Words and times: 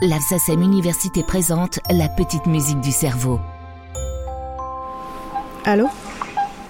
l'Alsacem 0.00 0.62
Université 0.62 1.22
présente 1.22 1.80
la 1.90 2.08
petite 2.08 2.46
musique 2.46 2.80
du 2.80 2.92
cerveau. 2.92 3.40
Allô 5.64 5.88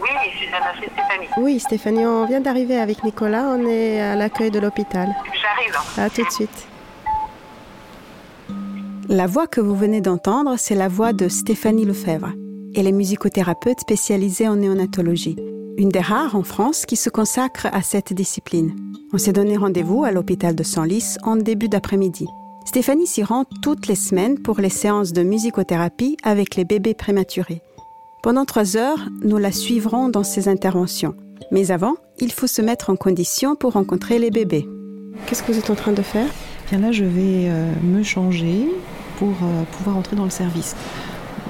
Oui, 0.01 0.09
Susanna, 0.39 0.73
c'est 0.81 0.91
Stéphanie. 0.91 1.29
Oui, 1.37 1.61
Stéphanie, 1.61 2.07
on 2.07 2.27
vient 2.27 2.41
d'arriver 2.41 2.79
avec 2.79 3.05
Nicolas. 3.05 3.45
On 3.49 3.67
est 3.67 4.01
à 4.01 4.17
l'accueil 4.17 4.51
de 4.51 4.59
l'hôpital. 4.59 5.15
J'arrive. 5.27 5.77
À 5.99 6.09
tout 6.09 6.25
de 6.25 6.31
suite. 6.31 6.67
La 9.09 9.27
voix 9.27 9.47
que 9.47 9.61
vous 9.61 9.77
venez 9.77 10.01
d'entendre, 10.01 10.55
c'est 10.57 10.75
la 10.75 10.89
voix 10.89 11.13
de 11.13 11.29
Stéphanie 11.29 11.85
Lefebvre. 11.85 12.33
Elle 12.75 12.87
est 12.87 12.93
musicothérapeute 12.93 13.81
spécialisée 13.81 14.49
en 14.49 14.57
néonatologie, 14.57 15.37
une 15.77 15.89
des 15.89 16.01
rares 16.01 16.35
en 16.35 16.43
France 16.43 16.87
qui 16.87 16.97
se 16.97 17.11
consacre 17.11 17.67
à 17.73 17.83
cette 17.83 18.13
discipline. 18.13 18.75
On 19.13 19.19
s'est 19.19 19.33
donné 19.33 19.57
rendez-vous 19.57 20.05
à 20.05 20.13
l'hôpital 20.13 20.55
de 20.55 20.63
Senlis 20.63 21.17
en 21.23 21.37
début 21.37 21.69
d'après-midi. 21.69 22.27
Stéphanie 22.69 23.07
s'y 23.07 23.23
rend 23.23 23.47
toutes 23.63 23.87
les 23.87 23.95
semaines 23.95 24.39
pour 24.39 24.61
les 24.61 24.69
séances 24.69 25.15
de 25.15 25.23
musicothérapie 25.23 26.19
avec 26.23 26.55
les 26.55 26.67
bébés 26.67 26.93
prématurés. 26.93 27.63
Pendant 28.23 28.45
trois 28.45 28.77
heures, 28.77 29.09
nous 29.25 29.39
la 29.39 29.53
suivrons 29.53 30.11
dans 30.11 30.23
ses 30.23 30.49
interventions. 30.49 31.15
Mais 31.51 31.71
avant, 31.71 31.95
il 32.19 32.31
faut 32.31 32.47
se 32.47 32.61
mettre 32.61 32.91
en 32.91 32.97
condition 32.97 33.57
pour 33.57 33.73
rencontrer 33.73 34.19
les 34.19 34.31
bébés. 34.31 34.69
Qu'est-ce 35.25 35.43
que 35.43 35.51
vous 35.51 35.59
êtes 35.59 35.71
en 35.71 35.77
train 35.77 35.93
de 35.93 36.03
faire? 36.03 36.27
Bien 36.69 36.81
là, 36.81 36.93
je 36.93 37.05
vais 37.05 37.49
euh, 37.49 37.73
me 37.83 38.03
changer 38.03 38.69
pour 39.19 39.29
euh, 39.31 39.63
pouvoir 39.79 39.97
entrer 39.97 40.15
dans 40.17 40.25
le 40.25 40.31
service. 40.31 40.77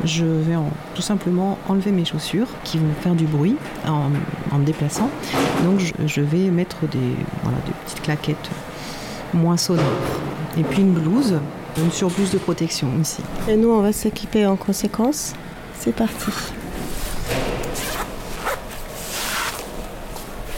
Je 0.04 0.24
vais 0.24 0.54
en- 0.54 0.70
tout 0.94 1.02
simplement 1.02 1.58
enlever 1.68 1.90
mes 1.90 2.04
chaussures 2.04 2.46
qui 2.62 2.78
vont 2.78 2.92
faire 3.00 3.16
du 3.16 3.24
bruit 3.24 3.56
en, 3.88 4.12
en 4.54 4.58
me 4.60 4.64
déplaçant. 4.64 5.10
Donc 5.64 5.80
je, 5.80 5.92
je 6.06 6.20
vais 6.20 6.48
mettre 6.52 6.86
des, 6.86 7.16
voilà, 7.42 7.58
des 7.66 7.72
petites 7.84 8.02
claquettes 8.02 8.50
moins 9.34 9.56
sonores. 9.56 9.84
Et 10.58 10.62
puis 10.64 10.80
une 10.80 10.92
blouse, 10.92 11.34
une 11.76 11.92
surblouse 11.92 12.32
de 12.32 12.38
protection 12.38 12.88
aussi. 13.00 13.22
Et 13.48 13.56
nous, 13.56 13.70
on 13.70 13.80
va 13.80 13.92
s'équiper 13.92 14.44
en 14.44 14.56
conséquence. 14.56 15.34
C'est 15.78 15.94
parti. 15.94 16.32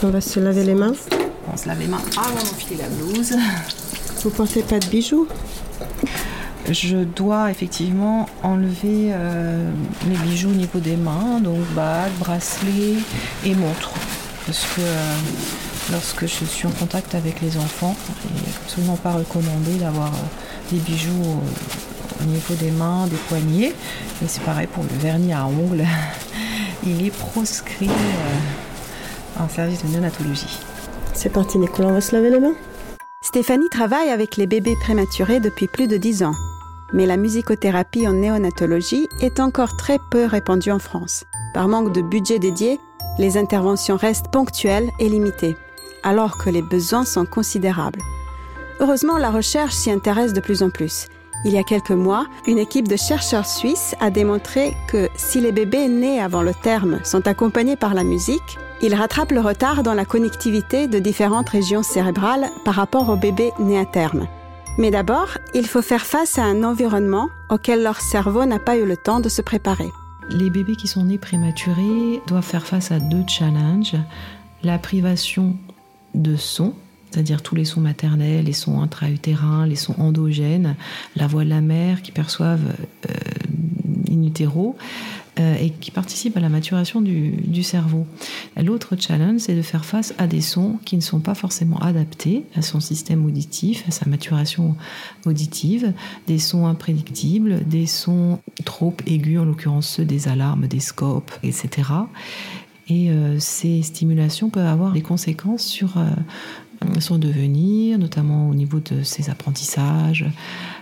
On 0.01 0.09
va 0.09 0.19
se 0.19 0.39
laver 0.39 0.63
les 0.63 0.73
mains. 0.73 0.93
On 1.53 1.55
se 1.55 1.67
lave 1.67 1.79
les 1.79 1.87
mains 1.87 2.01
avant 2.17 2.33
d'enfiler 2.33 2.77
la 2.77 2.89
blouse. 2.89 3.35
Vous 4.23 4.31
pensez 4.31 4.63
pas 4.63 4.79
de 4.79 4.87
bijoux? 4.87 5.27
Je 6.69 6.97
dois 6.97 7.51
effectivement 7.51 8.27
enlever 8.41 9.09
euh, 9.11 9.69
les 10.07 10.17
bijoux 10.17 10.49
au 10.49 10.53
niveau 10.53 10.79
des 10.79 10.95
mains, 10.95 11.39
donc 11.39 11.59
bague, 11.75 12.11
bracelet 12.19 12.95
et 13.45 13.53
montre. 13.53 13.91
Parce 14.47 14.61
que 14.75 14.81
euh, 14.81 15.15
lorsque 15.91 16.21
je 16.21 16.45
suis 16.45 16.67
en 16.67 16.71
contact 16.71 17.15
avec 17.15 17.41
les 17.41 17.57
enfants, 17.57 17.95
il 18.25 18.41
n'est 18.41 18.57
absolument 18.63 18.97
pas 18.97 19.11
recommandé 19.11 19.75
d'avoir 19.79 20.07
euh, 20.07 20.71
des 20.71 20.79
bijoux 20.79 21.21
au, 21.23 22.21
au 22.21 22.25
niveau 22.25 22.53
des 22.55 22.71
mains, 22.71 23.07
des 23.07 23.17
poignets. 23.27 23.73
Et 24.23 24.27
c'est 24.27 24.43
pareil 24.43 24.67
pour 24.67 24.83
le 24.83 24.97
vernis 24.99 25.33
à 25.33 25.45
ongles. 25.45 25.85
Il 26.85 27.05
est 27.05 27.15
proscrit 27.15 27.89
euh, 27.89 29.43
en 29.43 29.49
service 29.49 29.83
de 29.83 29.89
néonatologie. 29.89 30.59
C'est 31.13 31.29
parti, 31.29 31.57
Nicolas, 31.57 31.89
on 31.89 31.93
va 31.93 32.01
se 32.01 32.15
laver 32.15 32.31
les 32.31 32.39
mains 32.39 32.55
Stéphanie 33.23 33.69
travaille 33.69 34.09
avec 34.09 34.35
les 34.35 34.47
bébés 34.47 34.75
prématurés 34.81 35.39
depuis 35.39 35.67
plus 35.67 35.87
de 35.87 35.97
dix 35.97 36.23
ans. 36.23 36.33
Mais 36.91 37.05
la 37.05 37.17
musicothérapie 37.17 38.07
en 38.07 38.13
néonatologie 38.13 39.07
est 39.21 39.39
encore 39.39 39.77
très 39.77 39.99
peu 40.09 40.25
répandue 40.25 40.71
en 40.71 40.79
France. 40.79 41.23
Par 41.53 41.67
manque 41.67 41.93
de 41.93 42.01
budget 42.01 42.39
dédié, 42.39 42.79
les 43.19 43.37
interventions 43.37 43.95
restent 43.95 44.31
ponctuelles 44.31 44.89
et 44.99 45.07
limitées, 45.07 45.55
alors 46.03 46.37
que 46.37 46.49
les 46.49 46.61
besoins 46.61 47.05
sont 47.05 47.25
considérables. 47.25 48.01
Heureusement, 48.79 49.17
la 49.17 49.29
recherche 49.29 49.73
s'y 49.73 49.91
intéresse 49.91 50.33
de 50.33 50.39
plus 50.39 50.63
en 50.63 50.69
plus. 50.69 51.07
Il 51.43 51.53
y 51.53 51.57
a 51.57 51.63
quelques 51.63 51.91
mois, 51.91 52.27
une 52.45 52.59
équipe 52.59 52.87
de 52.87 52.95
chercheurs 52.95 53.47
suisses 53.47 53.95
a 53.99 54.11
démontré 54.11 54.75
que 54.87 55.09
si 55.15 55.41
les 55.41 55.51
bébés 55.51 55.87
nés 55.87 56.21
avant 56.21 56.43
le 56.43 56.53
terme 56.53 56.99
sont 57.03 57.27
accompagnés 57.27 57.75
par 57.75 57.95
la 57.95 58.03
musique, 58.03 58.57
ils 58.83 58.95
rattrapent 58.95 59.31
le 59.31 59.41
retard 59.41 59.83
dans 59.83 59.93
la 59.93 60.05
connectivité 60.05 60.87
de 60.87 60.99
différentes 60.99 61.49
régions 61.49 61.83
cérébrales 61.83 62.49
par 62.65 62.75
rapport 62.75 63.09
aux 63.09 63.15
bébés 63.15 63.51
nés 63.59 63.79
à 63.79 63.85
terme. 63.85 64.27
Mais 64.77 64.91
d'abord, 64.91 65.37
il 65.53 65.67
faut 65.67 65.81
faire 65.81 66.05
face 66.05 66.39
à 66.39 66.43
un 66.43 66.63
environnement 66.63 67.29
auquel 67.49 67.83
leur 67.83 68.01
cerveau 68.01 68.45
n'a 68.45 68.59
pas 68.59 68.77
eu 68.77 68.85
le 68.85 68.97
temps 68.97 69.19
de 69.19 69.29
se 69.29 69.41
préparer. 69.41 69.89
Les 70.29 70.49
bébés 70.49 70.75
qui 70.75 70.87
sont 70.87 71.03
nés 71.03 71.17
prématurés 71.17 72.21
doivent 72.27 72.43
faire 72.43 72.65
face 72.65 72.91
à 72.91 72.99
deux 72.99 73.23
challenges. 73.27 73.97
La 74.63 74.77
privation 74.77 75.55
de 76.13 76.35
son, 76.35 76.73
c'est-à-dire 77.09 77.41
tous 77.41 77.55
les 77.55 77.65
sons 77.65 77.81
maternels, 77.81 78.45
les 78.45 78.53
sons 78.53 78.81
intra-utérins, 78.81 79.65
les 79.65 79.75
sons 79.75 79.95
endogènes, 79.97 80.75
la 81.15 81.27
voix 81.27 81.43
de 81.43 81.49
la 81.49 81.61
mère 81.61 82.01
qui 82.01 82.11
perçoivent 82.11 82.75
euh, 83.09 83.13
euh, 85.39 85.55
et 85.55 85.69
qui 85.69 85.91
participent 85.91 86.35
à 86.35 86.41
la 86.41 86.49
maturation 86.49 86.99
du, 86.99 87.31
du 87.31 87.63
cerveau. 87.63 88.05
L'autre 88.61 88.97
challenge, 88.99 89.39
c'est 89.39 89.55
de 89.55 89.61
faire 89.61 89.85
face 89.85 90.13
à 90.17 90.27
des 90.27 90.41
sons 90.41 90.77
qui 90.83 90.97
ne 90.97 91.01
sont 91.01 91.21
pas 91.21 91.35
forcément 91.35 91.77
adaptés 91.77 92.43
à 92.53 92.61
son 92.61 92.81
système 92.81 93.25
auditif, 93.25 93.85
à 93.87 93.91
sa 93.91 94.07
maturation 94.07 94.75
auditive, 95.25 95.93
des 96.27 96.37
sons 96.37 96.67
imprédictibles, 96.67 97.65
des 97.65 97.85
sons 97.85 98.39
trop 98.65 98.93
aigus, 99.07 99.39
en 99.39 99.45
l'occurrence 99.45 99.87
ceux 99.87 100.05
des 100.05 100.27
alarmes, 100.27 100.67
des 100.67 100.81
scopes, 100.81 101.31
etc. 101.43 101.89
Et 102.91 103.09
euh, 103.09 103.39
ces 103.39 103.81
stimulations 103.83 104.49
peuvent 104.49 104.65
avoir 104.65 104.91
des 104.91 105.01
conséquences 105.01 105.63
sur 105.63 105.97
euh, 105.97 106.09
son 106.99 107.17
devenir, 107.17 107.97
notamment 107.97 108.49
au 108.49 108.53
niveau 108.53 108.81
de 108.81 109.01
ses 109.01 109.29
apprentissages, 109.29 110.25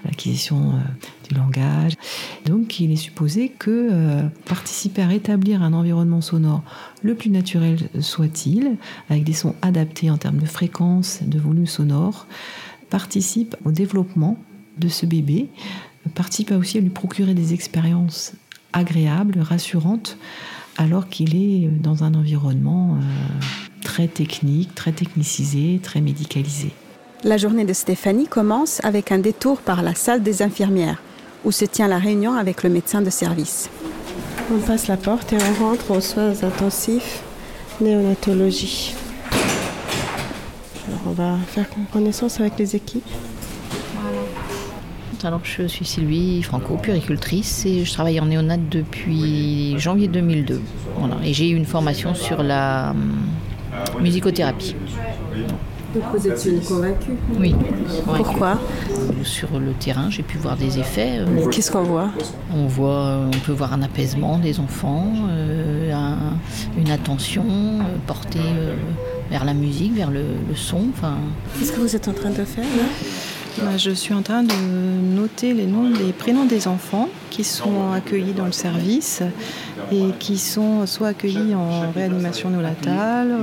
l'acquisition 0.03 0.71
euh, 0.71 1.27
du 1.29 1.35
langage. 1.35 1.93
Donc 2.45 2.79
il 2.79 2.91
est 2.91 2.95
supposé 2.95 3.49
que 3.49 4.23
participer 4.45 5.03
à 5.03 5.07
rétablir 5.07 5.61
un 5.61 5.73
environnement 5.73 6.21
sonore 6.21 6.63
le 7.03 7.13
plus 7.13 7.29
naturel 7.29 7.77
soit-il, 7.99 8.77
avec 9.11 9.23
des 9.23 9.33
sons 9.33 9.53
adaptés 9.61 10.09
en 10.09 10.17
termes 10.17 10.39
de 10.39 10.47
fréquence, 10.47 11.19
de 11.21 11.37
volume 11.37 11.67
sonore, 11.67 12.25
participe 12.89 13.55
au 13.65 13.71
développement 13.71 14.39
de 14.79 14.87
ce 14.87 15.05
bébé, 15.05 15.49
participe 16.15 16.51
aussi 16.53 16.79
à 16.79 16.81
lui 16.81 16.89
procurer 16.89 17.35
des 17.35 17.53
expériences 17.53 18.33
agréables, 18.73 19.39
rassurantes, 19.41 20.17
alors 20.79 21.09
qu'il 21.09 21.35
est 21.35 21.67
dans 21.67 22.05
un 22.05 22.13
environnement 22.15 22.95
euh, 22.95 23.01
très 23.83 24.07
technique, 24.07 24.73
très 24.73 24.93
technicisé, 24.93 25.79
très 25.83 25.99
médicalisé. 25.99 26.71
La 27.25 27.35
journée 27.35 27.65
de 27.65 27.73
Stéphanie 27.73 28.27
commence 28.27 28.79
avec 28.85 29.11
un 29.11 29.19
détour 29.19 29.59
par 29.59 29.83
la 29.83 29.93
salle 29.93 30.23
des 30.23 30.41
infirmières, 30.41 31.01
où 31.43 31.51
se 31.51 31.65
tient 31.65 31.89
la 31.89 31.97
réunion 31.97 32.33
avec 32.33 32.63
le 32.63 32.69
médecin 32.69 33.01
de 33.01 33.09
service. 33.09 33.69
On 34.53 34.59
passe 34.59 34.87
la 34.87 34.95
porte 34.95 35.33
et 35.33 35.37
on 35.37 35.65
rentre 35.65 35.91
aux 35.91 36.01
soins 36.01 36.33
intensifs 36.43 37.23
néonatologie. 37.81 38.95
Alors 40.87 41.01
on 41.07 41.11
va 41.11 41.35
faire 41.47 41.65
connaissance 41.91 42.39
avec 42.39 42.57
les 42.57 42.77
équipes. 42.77 43.03
Alors, 45.23 45.41
je 45.43 45.67
suis 45.67 45.85
Sylvie 45.85 46.41
Franco, 46.43 46.75
puricultrice, 46.77 47.65
et 47.65 47.83
je 47.83 47.91
travaille 47.91 48.19
en 48.21 48.25
néonat 48.25 48.55
depuis 48.57 49.77
janvier 49.77 50.07
2002. 50.07 50.61
Voilà. 50.97 51.15
Et 51.23 51.33
j'ai 51.33 51.49
eu 51.49 51.55
une 51.55 51.65
formation 51.65 52.15
sur 52.15 52.41
la 52.41 52.91
hum, 52.91 54.01
musicothérapie. 54.01 54.75
Donc 55.93 56.03
vous 56.15 56.27
êtes 56.27 56.45
une 56.45 56.61
convaincue 56.61 57.11
Oui. 57.39 57.53
Pourquoi 58.05 58.59
Sur 59.23 59.59
le 59.59 59.71
terrain, 59.73 60.09
j'ai 60.09 60.21
pu 60.23 60.37
voir 60.37 60.55
des 60.55 60.77
effets. 60.79 61.17
Euh, 61.19 61.47
Qu'est-ce 61.49 61.71
qu'on 61.71 61.83
voit 61.83 62.09
On 62.55 62.67
voit, 62.67 63.17
on 63.27 63.37
peut 63.45 63.51
voir 63.51 63.73
un 63.73 63.81
apaisement 63.81 64.37
des 64.37 64.59
enfants, 64.59 65.11
euh, 65.29 65.91
un- 65.91 66.37
une 66.79 66.91
attention 66.91 67.43
euh, 67.47 67.83
portée 68.07 68.39
euh, 68.39 68.75
vers 69.31 69.43
la 69.45 69.53
musique, 69.55 69.95
vers 69.95 70.11
le, 70.11 70.21
le 70.47 70.55
son. 70.55 70.85
Enfin, 70.95 71.15
Qu'est-ce 71.57 71.71
que 71.73 71.79
vous 71.81 71.95
êtes 71.95 72.07
en 72.07 72.13
train 72.13 72.29
de 72.29 72.45
faire 72.45 72.63
là? 72.63 72.83
Je 73.77 73.91
suis 73.91 74.13
en 74.13 74.21
train 74.21 74.43
de 74.43 74.53
noter 75.15 75.53
les 75.53 75.65
noms, 75.65 75.89
les 75.89 76.11
prénoms 76.11 76.45
des 76.45 76.67
enfants 76.67 77.09
qui 77.29 77.43
sont 77.43 77.91
accueillis 77.93 78.33
dans 78.33 78.45
le 78.45 78.51
service 78.51 79.21
et 79.91 80.09
qui 80.19 80.37
sont 80.37 80.85
soit 80.85 81.09
accueillis 81.09 81.55
en 81.55 81.91
réanimation 81.91 82.49
néonatale, 82.49 83.35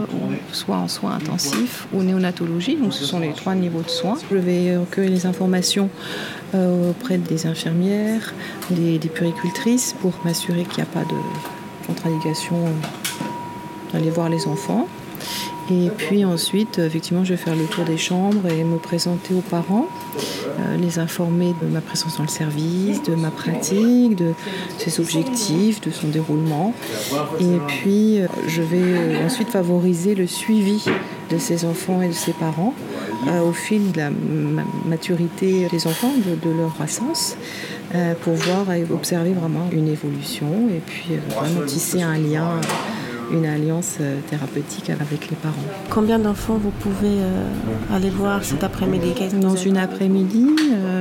soit 0.53 0.77
en 0.77 0.89
soins 0.89 1.15
intensifs 1.15 1.87
ou 1.95 2.03
néonatologie. 2.03 2.77
Donc 2.77 2.93
ce 2.93 3.05
sont 3.05 3.19
les 3.19 3.33
trois 3.33 3.55
niveaux 3.55 3.83
de 3.83 3.89
soins. 3.89 4.19
Je 4.31 4.37
vais 4.37 4.77
recueillir 4.77 5.11
les 5.11 5.27
informations 5.27 5.89
euh, 6.55 6.91
auprès 6.91 7.19
des 7.19 7.47
infirmières, 7.47 8.35
des, 8.71 8.99
des 8.99 9.09
puricultrices 9.09 9.95
pour 10.01 10.13
m'assurer 10.25 10.65
qu'il 10.65 10.77
n'y 10.77 10.83
a 10.83 10.93
pas 10.93 11.05
de 11.05 11.87
contre-indication 11.87 12.57
d'aller 13.93 14.11
voir 14.11 14.29
les 14.29 14.47
enfants. 14.47 14.87
Et 15.71 15.91
puis 15.97 16.25
ensuite, 16.25 16.79
effectivement, 16.79 17.25
je 17.25 17.31
vais 17.31 17.37
faire 17.37 17.57
le 17.57 17.65
tour 17.65 17.85
des 17.85 17.97
chambres 17.97 18.47
et 18.49 18.63
me 18.63 18.79
présenter 18.79 19.35
aux 19.35 19.41
parents, 19.41 19.89
euh, 20.17 20.77
les 20.77 21.01
informer 21.01 21.55
de 21.61 21.67
ma 21.67 21.81
présence 21.81 22.19
dans 22.19 22.23
le 22.23 22.29
service, 22.29 23.03
de 23.03 23.17
ma 23.17 23.31
pratique, 23.31 24.15
de 24.15 24.33
ses 24.79 25.01
objectifs, 25.01 25.81
de 25.81 25.91
son 25.91 26.09
déroulement. 26.09 26.73
Et 27.41 27.59
puis, 27.67 28.21
euh, 28.21 28.29
je 28.47 28.63
vais 28.63 28.79
euh, 28.81 29.27
ensuite 29.27 29.49
favoriser 29.49 30.15
le 30.15 30.29
suivi 30.29 30.85
de 31.31 31.39
ces 31.39 31.65
enfants 31.65 32.01
et 32.01 32.09
de 32.09 32.13
ses 32.13 32.33
parents 32.33 32.73
au 33.45 33.53
fil 33.53 33.91
de 33.91 33.97
la 33.97 34.11
maturité 34.85 35.67
des 35.73 35.87
enfants, 35.89 36.13
de, 36.17 36.51
leur 36.51 36.73
croissance, 36.75 37.37
pour 38.23 38.35
voir 38.35 38.73
et 38.73 38.85
observer 38.93 39.33
vraiment 39.33 39.69
une 39.73 39.89
évolution 39.89 40.69
et 40.71 40.81
puis 40.87 41.17
vraiment 41.35 41.67
tisser 41.67 42.03
un 42.03 42.19
lien 42.19 42.61
une 43.33 43.47
alliance 43.47 43.99
thérapeutique 44.29 44.91
avec 44.91 45.31
les 45.31 45.37
parents. 45.37 45.55
Combien 45.91 46.19
d'enfants 46.19 46.59
vous 46.59 46.71
pouvez 46.71 47.19
aller 47.93 48.11
voir 48.11 48.45
cet 48.45 48.65
après-midi? 48.65 49.13
Dans 49.41 49.57
une 49.57 49.79
après-midi, 49.79 50.47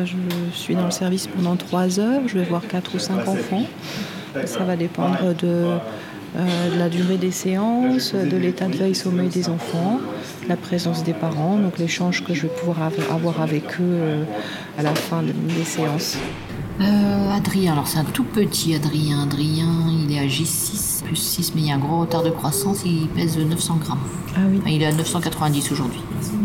je 0.06 0.56
suis 0.58 0.76
dans 0.76 0.86
le 0.86 0.92
service 0.92 1.28
pendant 1.28 1.56
trois 1.56 2.00
heures, 2.00 2.22
je 2.28 2.40
vais 2.40 2.46
voir 2.46 2.68
quatre 2.68 2.96
ou 2.96 3.00
cinq 3.00 3.28
enfants. 3.28 3.64
Ça 4.46 4.64
va 4.64 4.76
dépendre 4.76 5.34
de 5.36 5.78
euh, 6.38 6.74
de 6.74 6.78
la 6.78 6.90
durée 6.90 7.16
des 7.16 7.32
séances, 7.32 8.14
de 8.14 8.36
l'état 8.36 8.68
de 8.68 8.76
veille 8.76 8.96
sommeil 8.96 9.30
des 9.30 9.48
enfants, 9.48 10.02
la 10.50 10.58
présence 10.58 11.02
des 11.06 11.14
parents, 11.14 11.58
donc 11.58 11.78
l'échange 11.78 12.26
que 12.26 12.34
je 12.34 12.42
vais 12.42 12.50
pouvoir 12.50 12.78
avoir 13.10 13.40
avec 13.40 13.64
eux 13.80 13.84
euh, 13.84 14.24
à 14.78 14.84
la 14.84 14.94
fin 14.94 15.24
des 15.24 15.64
séances. 15.64 16.18
Euh, 16.82 17.32
Adrien, 17.36 17.74
alors 17.74 17.88
c'est 17.88 18.00
un 18.00 18.04
tout 18.04 18.24
petit 18.24 18.76
Adrien. 18.76 19.24
Adrien, 19.24 19.68
il 19.90 20.12
est 20.12 20.20
à 20.20 20.26
J6 20.26 21.04
plus 21.04 21.16
6, 21.16 21.54
mais 21.56 21.62
il 21.62 21.68
y 21.68 21.72
a 21.72 21.76
un 21.76 21.80
gros 21.80 22.00
retard 22.02 22.24
de 22.24 22.30
croissance, 22.30 22.82
il 22.86 23.08
pèse 23.10 23.38
900 23.38 23.78
grammes. 23.78 24.00
Ah 24.36 24.40
oui. 24.50 24.60
il 24.68 24.82
est 24.82 24.88
à 24.88 24.92
990 24.92 25.72
aujourd'hui. 25.72 26.02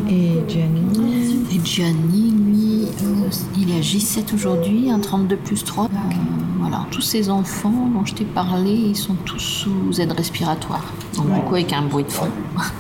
Et 0.09 0.35
Gianni 0.49 1.47
Et 1.53 1.61
Gianni, 1.65 2.31
lui, 2.31 2.87
il 3.59 3.71
est 3.71 3.79
à 3.79 3.81
J7 3.81 4.35
aujourd'hui, 4.35 4.91
un 4.91 5.01
32 5.01 5.37
plus 5.37 5.65
3. 5.65 5.89
Voilà, 6.59 6.87
tous 6.91 7.01
ces 7.01 7.31
enfants 7.31 7.89
dont 7.93 8.05
je 8.05 8.15
t'ai 8.15 8.25
parlé, 8.25 8.71
ils 8.71 8.97
sont 8.97 9.15
tous 9.25 9.39
sous 9.39 10.01
aide 10.01 10.13
respiratoire. 10.13 10.85
Donc 11.17 11.27
beaucoup 11.27 11.55
avec 11.55 11.73
un 11.73 11.83
bruit 11.83 12.05
de 12.05 12.13
fond. 12.13 12.29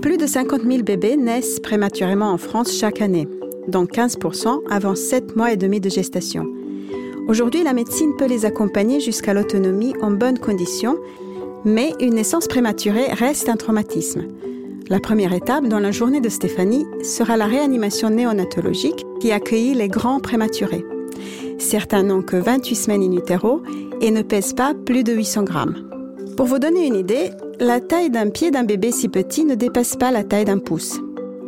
Plus 0.00 0.16
de 0.16 0.26
50 0.26 0.62
000 0.62 0.82
bébés 0.82 1.16
naissent 1.18 1.60
prématurément 1.60 2.32
en 2.32 2.38
France 2.38 2.72
chaque 2.72 3.02
année, 3.02 3.28
dont 3.68 3.86
15 3.86 4.18
avant 4.70 4.94
7 4.94 5.36
mois 5.36 5.52
et 5.52 5.56
demi 5.56 5.80
de 5.80 5.88
gestation. 5.88 6.46
Aujourd'hui, 7.28 7.62
la 7.62 7.72
médecine 7.72 8.16
peut 8.16 8.26
les 8.26 8.44
accompagner 8.44 9.00
jusqu'à 9.00 9.34
l'autonomie 9.34 9.94
en 10.02 10.10
bonnes 10.10 10.38
conditions, 10.38 10.98
mais 11.64 11.92
une 12.00 12.14
naissance 12.14 12.48
prématurée 12.48 13.06
reste 13.12 13.48
un 13.48 13.56
traumatisme. 13.56 14.24
La 14.88 14.98
première 14.98 15.32
étape 15.32 15.68
dans 15.68 15.78
la 15.78 15.92
journée 15.92 16.20
de 16.20 16.28
Stéphanie 16.28 16.86
sera 17.04 17.36
la 17.36 17.46
réanimation 17.46 18.10
néonatologique 18.10 19.04
qui 19.20 19.30
accueillit 19.30 19.74
les 19.74 19.88
grands 19.88 20.18
prématurés. 20.18 20.84
Certains 21.58 22.02
n'ont 22.02 22.22
que 22.22 22.36
28 22.36 22.74
semaines 22.74 23.02
in 23.02 23.12
utero 23.12 23.62
et 24.00 24.10
ne 24.10 24.22
pèsent 24.22 24.54
pas 24.54 24.74
plus 24.74 25.04
de 25.04 25.12
800 25.12 25.44
grammes. 25.44 25.76
Pour 26.36 26.46
vous 26.46 26.58
donner 26.58 26.86
une 26.86 26.96
idée, 26.96 27.30
la 27.60 27.80
taille 27.80 28.10
d'un 28.10 28.30
pied 28.30 28.50
d'un 28.50 28.64
bébé 28.64 28.90
si 28.90 29.08
petit 29.08 29.44
ne 29.44 29.54
dépasse 29.54 29.94
pas 29.94 30.10
la 30.10 30.24
taille 30.24 30.46
d'un 30.46 30.58
pouce. 30.58 30.98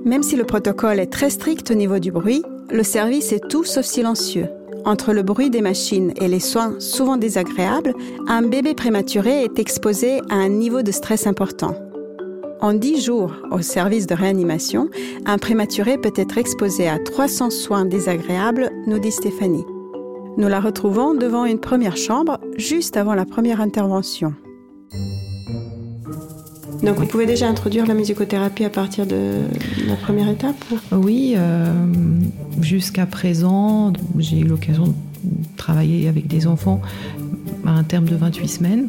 Même 0.04 0.22
si 0.22 0.36
le 0.36 0.44
protocole 0.44 0.98
est 0.98 1.12
très 1.12 1.30
strict 1.30 1.70
au 1.70 1.74
niveau 1.74 1.98
du 1.98 2.10
bruit, 2.10 2.42
le 2.70 2.82
service 2.82 3.32
est 3.32 3.48
tout 3.48 3.64
sauf 3.64 3.84
silencieux. 3.84 4.48
Entre 4.84 5.12
le 5.12 5.22
bruit 5.22 5.48
des 5.48 5.60
machines 5.60 6.12
et 6.20 6.26
les 6.26 6.40
soins 6.40 6.74
souvent 6.80 7.16
désagréables, 7.16 7.94
un 8.26 8.42
bébé 8.42 8.74
prématuré 8.74 9.44
est 9.44 9.60
exposé 9.60 10.18
à 10.28 10.34
un 10.34 10.48
niveau 10.48 10.82
de 10.82 10.90
stress 10.90 11.28
important. 11.28 11.76
En 12.60 12.74
10 12.74 13.04
jours 13.04 13.32
au 13.52 13.60
service 13.60 14.06
de 14.06 14.14
réanimation, 14.14 14.88
un 15.26 15.38
prématuré 15.38 15.98
peut 15.98 16.12
être 16.16 16.38
exposé 16.38 16.88
à 16.88 16.98
300 16.98 17.50
soins 17.50 17.84
désagréables, 17.84 18.70
nous 18.86 18.98
dit 18.98 19.12
Stéphanie. 19.12 19.64
Nous 20.36 20.48
la 20.48 20.60
retrouvons 20.60 21.14
devant 21.14 21.44
une 21.44 21.60
première 21.60 21.96
chambre, 21.96 22.38
juste 22.56 22.96
avant 22.96 23.14
la 23.14 23.24
première 23.24 23.60
intervention. 23.60 24.34
Donc 26.82 26.96
vous 26.96 27.06
pouvez 27.06 27.26
déjà 27.26 27.48
introduire 27.48 27.86
la 27.86 27.94
musicothérapie 27.94 28.64
à 28.64 28.70
partir 28.70 29.06
de 29.06 29.42
la 29.86 29.94
première 29.94 30.28
étape 30.28 30.56
Oui, 30.90 31.34
euh, 31.36 31.72
jusqu'à 32.60 33.06
présent, 33.06 33.92
j'ai 34.18 34.40
eu 34.40 34.44
l'occasion 34.44 34.88
de 34.88 34.94
travailler 35.56 36.08
avec 36.08 36.26
des 36.26 36.48
enfants 36.48 36.82
à 37.64 37.70
un 37.70 37.84
terme 37.84 38.06
de 38.06 38.16
28 38.16 38.48
semaines. 38.48 38.88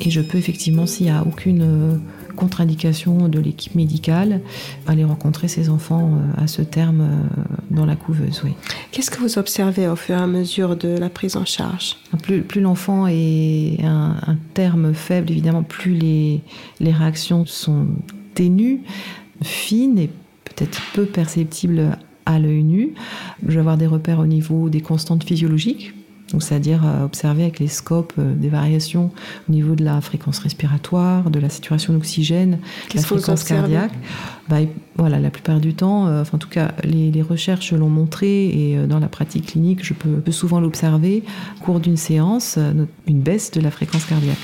Et 0.00 0.10
je 0.10 0.20
peux 0.20 0.38
effectivement, 0.38 0.86
s'il 0.86 1.06
n'y 1.06 1.12
a 1.12 1.22
aucune 1.22 2.00
contre-indication 2.40 3.28
de 3.28 3.38
l'équipe 3.38 3.74
médicale, 3.74 4.40
aller 4.86 5.04
rencontrer 5.04 5.46
ces 5.46 5.68
enfants 5.68 6.12
euh, 6.14 6.42
à 6.42 6.46
ce 6.46 6.62
terme 6.62 7.00
euh, 7.02 7.42
dans 7.70 7.84
la 7.84 7.96
couveuse. 7.96 8.40
Oui. 8.44 8.52
Qu'est-ce 8.90 9.10
que 9.10 9.20
vous 9.20 9.38
observez 9.38 9.86
au 9.86 9.96
fur 9.96 10.16
et 10.16 10.20
à 10.20 10.26
mesure 10.26 10.76
de 10.76 10.88
la 10.88 11.10
prise 11.10 11.36
en 11.36 11.44
charge? 11.44 11.96
Plus, 12.22 12.40
plus 12.40 12.62
l'enfant 12.62 13.06
est 13.06 13.84
un, 13.84 14.16
terme 14.54 14.94
faible, 14.94 15.30
évidemment, 15.30 15.62
plus 15.62 15.94
les, 15.94 16.40
les 16.80 16.92
réactions 16.92 17.44
sont 17.44 17.86
ténues, 18.34 18.80
fines 19.42 19.98
et 19.98 20.08
peut-être 20.44 20.80
peu 20.94 21.04
perceptibles 21.04 21.98
à 22.26 22.38
l'œil 22.38 22.62
nu. 22.62 22.94
Je 23.46 23.52
vais 23.52 23.60
avoir 23.60 23.76
des 23.76 23.86
repères 23.86 24.18
au 24.18 24.26
niveau 24.26 24.70
des 24.70 24.80
constantes 24.80 25.24
physiologiques, 25.24 25.92
c'est-à-dire 26.38 26.82
euh, 26.84 27.04
observer 27.04 27.42
avec 27.42 27.58
les 27.58 27.66
scopes 27.66 28.12
euh, 28.18 28.34
des 28.34 28.48
variations 28.48 29.10
au 29.48 29.52
niveau 29.52 29.74
de 29.74 29.84
la 29.84 30.00
fréquence 30.00 30.38
respiratoire, 30.38 31.30
de 31.30 31.40
la 31.40 31.48
saturation 31.50 31.92
d'oxygène, 31.92 32.60
la 32.94 33.02
fréquence 33.02 33.42
cardiaque. 33.42 33.92
Bah, 34.48 34.58
voilà, 34.96 35.18
la 35.18 35.30
plupart 35.30 35.58
du 35.58 35.74
temps, 35.74 36.06
euh, 36.06 36.22
enfin, 36.22 36.36
en 36.36 36.38
tout 36.38 36.48
cas, 36.48 36.72
les, 36.84 37.10
recherches 37.22 37.72
l'ont 37.72 37.88
montré 37.88 38.46
et 38.48 38.86
dans 38.86 38.98
la 38.98 39.08
pratique 39.08 39.46
clinique, 39.46 39.84
je 39.84 39.92
peux, 39.92 40.20
peux 40.20 40.32
souvent 40.32 40.58
l'observer 40.58 41.22
au 41.60 41.64
cours 41.64 41.80
d'une 41.80 41.98
séance, 41.98 42.58
une 43.06 43.20
baisse 43.20 43.50
de 43.50 43.60
la 43.60 43.70
fréquence 43.70 44.04
cardiaque. 44.06 44.38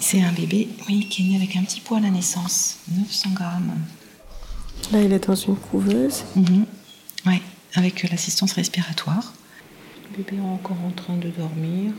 C'est 0.00 0.22
un 0.22 0.32
bébé, 0.32 0.68
oui, 0.88 1.06
qui 1.08 1.22
est 1.22 1.30
né 1.30 1.36
avec 1.36 1.56
un 1.56 1.62
petit 1.62 1.80
poids 1.80 1.98
à 1.98 2.00
la 2.00 2.10
naissance, 2.10 2.78
900 2.96 3.30
grammes. 3.34 3.72
Là, 4.92 5.02
il 5.02 5.12
est 5.12 5.26
dans 5.26 5.34
une 5.34 5.56
couveuse. 5.56 6.24
Mm 6.34 6.64
Ouais 7.26 7.40
avec 7.74 8.08
l'assistance 8.08 8.52
respiratoire. 8.52 9.32
Le 10.12 10.22
bébé 10.22 10.36
est 10.36 10.40
encore 10.40 10.76
en 10.84 10.90
train 10.90 11.16
de 11.16 11.28
dormir. 11.28 11.92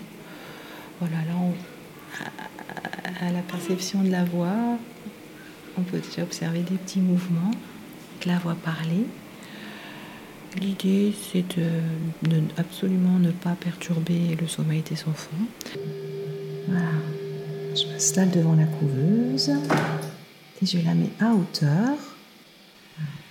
Voilà, 0.99 1.17
là, 1.17 1.35
à 3.21 3.31
la 3.31 3.41
perception 3.41 4.01
de 4.03 4.09
la 4.09 4.23
voix, 4.23 4.77
on 5.77 5.81
peut 5.81 5.99
déjà 5.99 6.23
observer 6.23 6.61
des 6.61 6.75
petits 6.75 7.01
mouvements, 7.01 7.51
de 8.23 8.27
la 8.27 8.37
voix 8.37 8.55
parler. 8.55 9.05
L'idée, 10.61 11.13
c'est 11.31 11.43
de, 11.57 12.29
de, 12.29 12.41
absolument 12.57 13.19
ne 13.19 13.31
pas 13.31 13.55
perturber 13.59 14.37
le 14.39 14.47
sommeil 14.47 14.81
des 14.81 15.03
enfants. 15.03 15.31
Voilà. 16.67 16.87
Je 17.75 17.87
m'installe 17.87 18.31
devant 18.31 18.55
la 18.55 18.65
couveuse 18.65 19.49
et 19.49 20.65
je 20.65 20.77
la 20.77 20.93
mets 20.93 21.11
à 21.19 21.33
hauteur. 21.33 21.97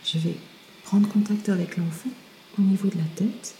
Je 0.04 0.18
vais 0.18 0.36
prendre 0.84 1.08
contact 1.08 1.48
avec 1.48 1.78
l'enfant 1.78 2.10
au 2.58 2.62
niveau 2.62 2.88
de 2.88 2.96
la 2.96 3.04
tête. 3.16 3.54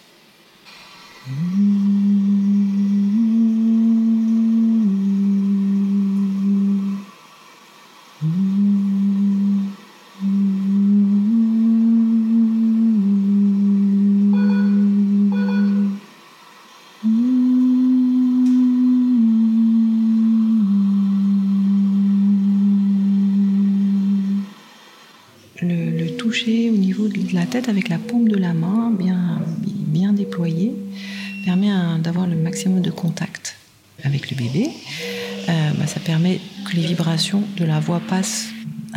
Tête 27.47 27.69
avec 27.69 27.89
la 27.89 27.99
paume 27.99 28.29
de 28.29 28.37
la 28.37 28.53
main 28.55 28.91
bien, 28.91 29.41
bien 29.59 30.13
déployée 30.13 30.75
permet 31.45 31.69
d'avoir 32.03 32.27
le 32.27 32.37
maximum 32.37 32.81
de 32.81 32.91
contact 32.91 33.57
avec 34.03 34.31
le 34.31 34.37
bébé. 34.37 34.71
Euh, 35.49 35.71
bah, 35.79 35.87
ça 35.87 36.01
permet 36.01 36.41
que 36.65 36.77
les 36.77 36.87
vibrations 36.87 37.43
de 37.57 37.65
la 37.65 37.81
voix 37.81 38.01
passent 38.01 38.49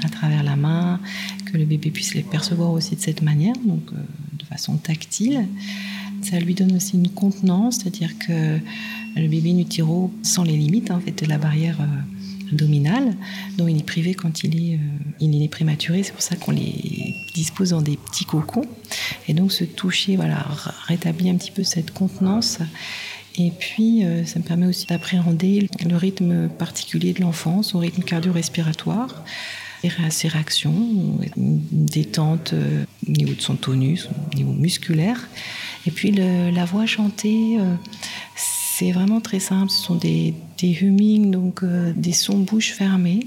à 0.04 0.10
travers 0.10 0.44
la 0.44 0.56
main, 0.56 1.00
que 1.46 1.58
le 1.58 1.66
bébé 1.66 1.92
puisse 1.92 2.14
les 2.14 2.24
percevoir 2.24 2.72
aussi 2.72 2.96
de 2.96 3.02
cette 3.02 3.22
manière, 3.22 3.56
donc 3.66 3.84
euh, 3.92 3.98
de 4.34 4.44
façon 4.46 4.78
tactile. 4.78 5.48
Ça 6.22 6.40
lui 6.40 6.54
donne 6.54 6.76
aussi 6.76 6.96
une 6.96 7.10
contenance, 7.10 7.78
c'est-à-dire 7.78 8.18
que 8.18 8.58
le 9.16 9.28
bébé 9.28 9.54
Nutiro 9.54 10.12
sent 10.24 10.42
les 10.46 10.58
limites 10.58 10.92
en 10.92 11.00
fait, 11.00 11.24
de 11.24 11.28
la 11.28 11.38
barrière. 11.38 11.78
Euh, 11.82 11.86
abdominale, 12.52 13.16
dont 13.58 13.68
il 13.68 13.78
est 13.78 13.86
privé 13.86 14.14
quand 14.14 14.44
il 14.44 14.56
est, 14.56 14.76
euh, 14.76 15.12
il 15.20 15.42
est 15.42 15.48
prématuré. 15.48 16.04
C'est 16.04 16.14
pour 16.14 16.22
ça 16.22 16.36
qu'on 16.36 16.52
les 16.52 17.16
dispose 17.34 17.72
dans 17.72 17.82
des 17.82 17.98
petits 17.98 18.26
cocons. 18.26 18.66
Et 19.28 19.34
donc 19.34 19.52
ce 19.52 19.64
toucher 19.64 20.16
voilà, 20.16 20.46
rétablit 20.88 21.30
un 21.30 21.36
petit 21.36 21.52
peu 21.52 21.64
cette 21.64 21.92
contenance. 21.92 22.60
Et 23.40 23.52
puis, 23.52 24.04
euh, 24.04 24.26
ça 24.26 24.40
me 24.40 24.44
permet 24.44 24.66
aussi 24.66 24.88
d'appréhender 24.88 25.70
le 25.88 25.96
rythme 25.96 26.50
particulier 26.50 27.14
de 27.14 27.22
l'enfant, 27.22 27.62
son 27.62 27.78
rythme 27.78 28.02
cardio-respiratoire, 28.02 29.24
ses 30.10 30.28
réactions, 30.28 30.74
une 31.38 31.62
détente 31.72 32.54
euh, 32.54 32.84
au 33.08 33.12
niveau 33.12 33.36
de 33.36 33.42
son 33.42 33.56
tonus, 33.56 34.10
au 34.34 34.36
niveau 34.36 34.54
musculaire. 34.54 35.30
Et 35.86 35.92
puis, 35.92 36.12
la 36.12 36.66
voix 36.66 36.88
chantée, 36.88 37.58
C'est 38.80 38.92
vraiment 38.92 39.22
très 39.22 39.40
simple. 39.40 39.72
Ce 39.72 39.82
sont 39.82 39.96
des, 39.96 40.36
des 40.60 40.72
hummings, 40.84 41.32
donc 41.32 41.64
euh, 41.64 41.92
des 41.96 42.12
sons 42.12 42.38
bouche 42.38 42.74
fermée, 42.74 43.22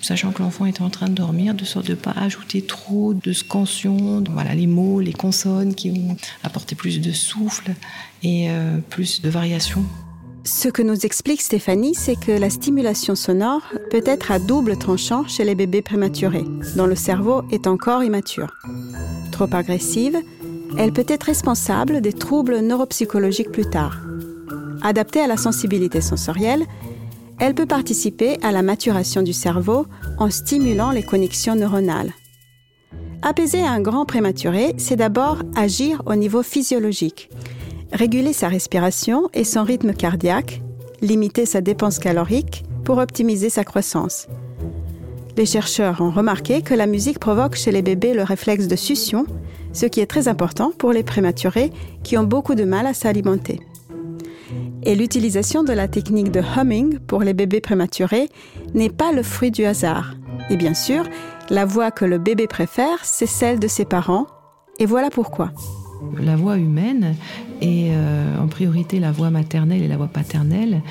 sachant 0.00 0.30
que 0.30 0.40
l'enfant 0.40 0.66
est 0.66 0.80
en 0.80 0.88
train 0.88 1.08
de 1.08 1.14
dormir, 1.14 1.54
de 1.54 1.64
sorte 1.64 1.86
de 1.86 1.94
ne 1.94 1.96
pas 1.96 2.12
ajouter 2.12 2.62
trop 2.62 3.12
de 3.12 3.32
scansions. 3.32 4.22
Voilà, 4.30 4.54
les 4.54 4.68
mots, 4.68 5.00
les 5.00 5.14
consonnes 5.14 5.74
qui 5.74 5.90
vont 5.90 6.16
apporter 6.44 6.76
plus 6.76 7.00
de 7.00 7.10
souffle 7.10 7.74
et 8.22 8.50
euh, 8.50 8.78
plus 8.88 9.20
de 9.20 9.28
variation. 9.28 9.84
Ce 10.44 10.68
que 10.68 10.82
nous 10.82 11.04
explique 11.04 11.42
Stéphanie, 11.42 11.96
c'est 11.96 12.14
que 12.14 12.30
la 12.30 12.48
stimulation 12.48 13.16
sonore 13.16 13.62
peut 13.90 14.04
être 14.06 14.30
à 14.30 14.38
double 14.38 14.76
tranchant 14.76 15.26
chez 15.26 15.42
les 15.42 15.56
bébés 15.56 15.82
prématurés, 15.82 16.44
dont 16.76 16.86
le 16.86 16.94
cerveau 16.94 17.42
est 17.50 17.66
encore 17.66 18.04
immature. 18.04 18.52
Trop 19.32 19.52
agressive, 19.52 20.16
elle 20.78 20.92
peut 20.92 21.06
être 21.08 21.24
responsable 21.24 22.00
des 22.00 22.12
troubles 22.12 22.60
neuropsychologiques 22.60 23.50
plus 23.50 23.68
tard. 23.68 23.98
Adaptée 24.82 25.20
à 25.20 25.28
la 25.28 25.36
sensibilité 25.36 26.00
sensorielle, 26.00 26.66
elle 27.38 27.54
peut 27.54 27.66
participer 27.66 28.38
à 28.42 28.52
la 28.52 28.62
maturation 28.62 29.22
du 29.22 29.32
cerveau 29.32 29.86
en 30.18 30.28
stimulant 30.28 30.90
les 30.90 31.02
connexions 31.02 31.54
neuronales. 31.54 32.12
Apaiser 33.22 33.62
un 33.62 33.80
grand 33.80 34.04
prématuré, 34.04 34.74
c'est 34.78 34.96
d'abord 34.96 35.38
agir 35.54 36.02
au 36.06 36.16
niveau 36.16 36.42
physiologique, 36.42 37.30
réguler 37.92 38.32
sa 38.32 38.48
respiration 38.48 39.28
et 39.32 39.44
son 39.44 39.62
rythme 39.62 39.92
cardiaque, 39.92 40.60
limiter 41.00 41.46
sa 41.46 41.60
dépense 41.60 42.00
calorique 42.00 42.64
pour 42.84 42.98
optimiser 42.98 43.50
sa 43.50 43.62
croissance. 43.62 44.26
Les 45.36 45.46
chercheurs 45.46 46.00
ont 46.00 46.10
remarqué 46.10 46.62
que 46.62 46.74
la 46.74 46.86
musique 46.86 47.20
provoque 47.20 47.54
chez 47.54 47.70
les 47.70 47.82
bébés 47.82 48.14
le 48.14 48.24
réflexe 48.24 48.66
de 48.66 48.76
succion, 48.76 49.24
ce 49.72 49.86
qui 49.86 50.00
est 50.00 50.06
très 50.06 50.26
important 50.26 50.72
pour 50.76 50.92
les 50.92 51.04
prématurés 51.04 51.70
qui 52.02 52.18
ont 52.18 52.24
beaucoup 52.24 52.56
de 52.56 52.64
mal 52.64 52.86
à 52.86 52.94
s'alimenter. 52.94 53.60
Et 54.84 54.96
l'utilisation 54.96 55.62
de 55.62 55.72
la 55.72 55.86
technique 55.86 56.32
de 56.32 56.40
humming 56.40 56.98
pour 56.98 57.20
les 57.20 57.34
bébés 57.34 57.60
prématurés 57.60 58.28
n'est 58.74 58.90
pas 58.90 59.12
le 59.12 59.22
fruit 59.22 59.52
du 59.52 59.64
hasard. 59.64 60.14
Et 60.50 60.56
bien 60.56 60.74
sûr, 60.74 61.04
la 61.50 61.64
voix 61.64 61.90
que 61.90 62.04
le 62.04 62.18
bébé 62.18 62.46
préfère, 62.46 62.98
c'est 63.04 63.26
celle 63.26 63.60
de 63.60 63.68
ses 63.68 63.84
parents. 63.84 64.26
Et 64.78 64.86
voilà 64.86 65.10
pourquoi. 65.10 65.52
La 66.20 66.34
voix 66.34 66.58
humaine 66.58 67.14
et 67.60 67.90
euh, 67.92 68.38
en 68.42 68.48
priorité 68.48 68.98
la 68.98 69.12
voix 69.12 69.30
maternelle 69.30 69.82
et 69.82 69.88
la 69.88 69.96
voix 69.96 70.08
paternelle 70.08 70.82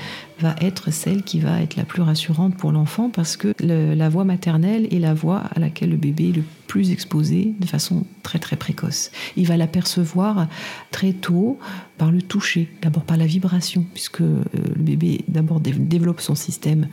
va 0.42 0.56
être 0.60 0.92
celle 0.92 1.22
qui 1.22 1.38
va 1.38 1.62
être 1.62 1.76
la 1.76 1.84
plus 1.84 2.02
rassurante 2.02 2.56
pour 2.56 2.72
l'enfant 2.72 3.08
parce 3.08 3.36
que 3.36 3.54
la 3.60 4.08
voix 4.08 4.24
maternelle 4.24 4.86
est 4.90 4.98
la 4.98 5.14
voix 5.14 5.42
à 5.54 5.60
laquelle 5.60 5.90
le 5.90 5.96
bébé 5.96 6.30
est 6.30 6.36
le 6.36 6.44
plus 6.66 6.90
exposé 6.90 7.54
de 7.60 7.66
façon 7.66 8.04
très 8.22 8.38
très 8.38 8.56
précoce. 8.56 9.10
Il 9.36 9.46
va 9.46 9.56
l'apercevoir 9.56 10.48
très 10.90 11.12
tôt 11.12 11.58
par 11.98 12.10
le 12.10 12.22
toucher, 12.22 12.68
d'abord 12.80 13.04
par 13.04 13.16
la 13.16 13.26
vibration, 13.26 13.84
puisque 13.92 14.22
euh, 14.22 14.42
le 14.54 14.82
bébé 14.82 15.24
d'abord 15.28 15.60
développe 15.60 16.20
son 16.20 16.34
système 16.34 16.88